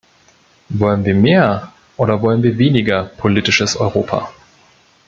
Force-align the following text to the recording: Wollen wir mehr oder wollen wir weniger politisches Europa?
Wollen 0.69 1.05
wir 1.05 1.13
mehr 1.13 1.73
oder 1.95 2.23
wollen 2.23 2.41
wir 2.41 2.57
weniger 2.57 3.03
politisches 3.03 3.75
Europa? 3.77 4.31